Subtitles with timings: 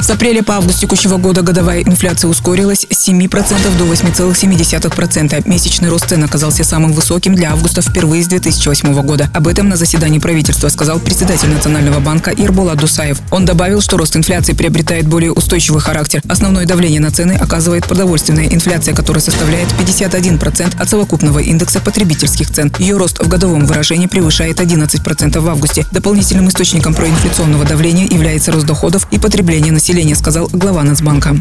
[0.00, 3.28] С апреля по август текущего года годовая инфляция ускорилась с 7%
[3.76, 5.48] до 8,7%.
[5.48, 9.28] Месячный рост цен оказался самым высоким для августа впервые с 2008 года.
[9.34, 13.18] Об этом на заседании правительства сказал председатель Национального банка Ирбола Дусаев.
[13.32, 16.22] Он добавил, что рост инфляции приобретает более устойчивый характер.
[16.28, 22.72] Основное давление на цены оказывает продовольственная инфляция, которая составляет 51% от совокупного индекса потребительских цен.
[22.78, 25.84] Ее рост в годовом выражении превышает 11% в августе.
[25.90, 31.34] Дополнительным источником проинфляционного давления является рост доходов и потребление населения населения, сказал глава Нацбанка.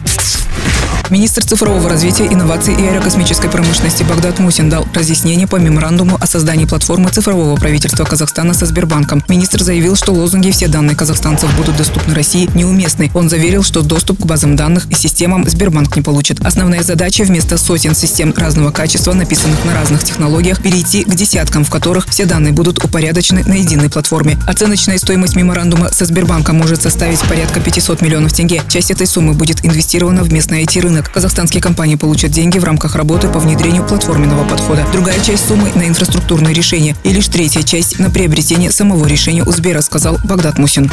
[1.10, 6.66] Министр цифрового развития, инноваций и аэрокосмической промышленности Багдад Мусин дал разъяснение по меморандуму о создании
[6.66, 9.24] платформы цифрового правительства Казахстана со Сбербанком.
[9.30, 13.10] Министр заявил, что лозунги «Все данные казахстанцев будут доступны России» неуместны.
[13.14, 16.46] Он заверил, что доступ к базам данных и системам Сбербанк не получит.
[16.46, 21.70] Основная задача вместо сотен систем разного качества, написанных на разных технологиях, перейти к десяткам, в
[21.70, 24.38] которых все данные будут упорядочены на единой платформе.
[24.46, 28.62] Оценочная стоимость меморандума со Сбербанком может составить порядка 500 миллионов тенге.
[28.68, 31.12] Часть этой суммы будет инвестирована в местный IT-рынок рынок.
[31.12, 34.86] Казахстанские компании получат деньги в рамках работы по внедрению платформенного подхода.
[34.92, 39.52] Другая часть суммы на инфраструктурные решения и лишь третья часть на приобретение самого решения у
[39.52, 40.90] Сбера, сказал Багдад Мусин.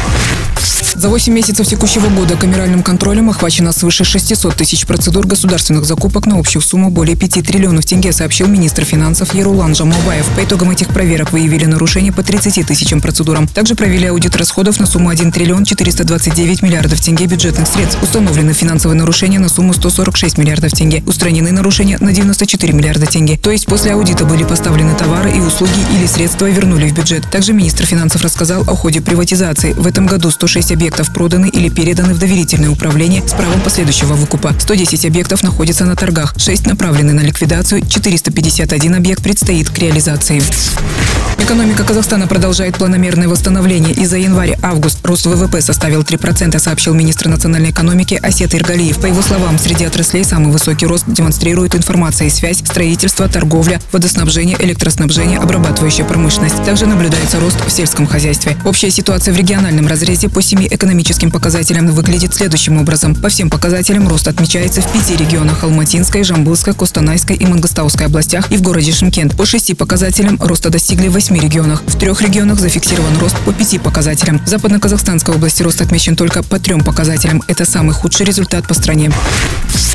[0.94, 6.38] За 8 месяцев текущего года камеральным контролем охвачено свыше 600 тысяч процедур государственных закупок на
[6.38, 10.26] общую сумму более 5 триллионов тенге, сообщил министр финансов Ерулан Жамалбаев.
[10.36, 13.48] По итогам этих проверок выявили нарушения по 30 тысячам процедурам.
[13.48, 18.00] Также провели аудит расходов на сумму 1 триллион 429 миллиардов тенге бюджетных средств.
[18.00, 21.04] Установлены финансовые нарушения на сумму 146 миллиардов тенге.
[21.06, 23.38] Устранены нарушения на 94 миллиарда тенге.
[23.38, 27.30] То есть после аудита были поставлены товары и услуги или средства вернули в бюджет.
[27.30, 29.72] Также министр финансов рассказал о ходе приватизации.
[29.72, 34.52] В этом году 106 объектов проданы или переданы в доверительное управление с правом последующего выкупа.
[34.58, 40.42] 110 объектов находятся на торгах, 6 направлены на ликвидацию, 451 объект предстоит к реализации.
[41.38, 43.92] Экономика Казахстана продолжает планомерное восстановление.
[43.92, 48.98] И за январь-август рост ВВП составил 3%, сообщил министр национальной экономики Асет Иргалиев.
[48.98, 54.56] По его словам, среди отраслей самый высокий рост демонстрирует информация и связь, строительство, торговля, водоснабжение,
[54.58, 56.64] электроснабжение, обрабатывающая промышленность.
[56.64, 58.56] Также наблюдается рост в сельском хозяйстве.
[58.64, 63.14] Общая ситуация в региональном разрезе по семи экономическим показателям выглядит следующим образом.
[63.14, 68.56] По всем показателям рост отмечается в пяти регионах– Алматинской, Жамбылской, Костанайской и Мангостауской областях и
[68.56, 69.36] в городе Шимкент.
[69.36, 71.82] По шести показателям роста достигли восьми восьми регионах.
[71.86, 74.44] В трех регионах зафиксирован рост по пяти показателям.
[74.44, 77.42] В Западно-Казахстанской области рост отмечен только по трем показателям.
[77.48, 79.10] Это самый худший результат по стране.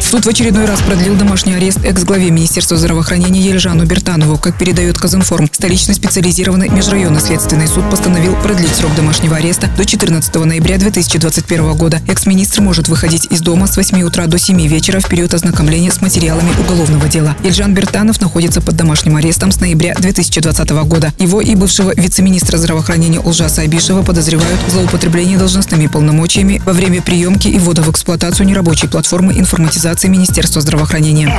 [0.10, 4.40] Суд в очередной раз продлил домашний арест экс-главе Министерства здравоохранения Елжану Бертанову.
[4.40, 10.34] Как передает Казинформ, столичный специализированный межрайонный следственный суд постановил продлить срок домашнего ареста до 14
[10.34, 12.02] ноября 2021 года.
[12.08, 16.02] Экс-министр может выходить из дома с 8 утра до 7 вечера в период ознакомления с
[16.02, 17.38] материалами уголовного дела.
[17.44, 21.14] Ельжан Бертанов находится под домашним арестом с ноября 2020 года.
[21.20, 27.48] Его и бывшего вице-министра здравоохранения Улжаса Абишева подозревают в злоупотреблении должностными полномочиями во время приемки
[27.48, 31.32] и ввода в эксплуатацию нерабочей платформы информатизации Министерства здравоохранения.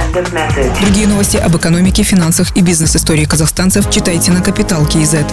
[0.80, 5.26] Другие новости об экономике, финансах и бизнес-истории казахстанцев читайте на Капитал Киезет.